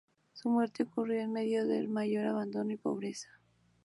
[0.33, 3.29] Su muerte ocurrió en medio del mayor abandono y pobreza.